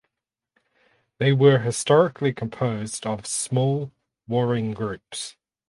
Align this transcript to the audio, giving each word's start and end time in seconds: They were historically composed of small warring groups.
They 1.19 1.31
were 1.31 1.59
historically 1.59 2.33
composed 2.33 3.05
of 3.05 3.27
small 3.27 3.91
warring 4.27 4.73
groups. 4.73 5.35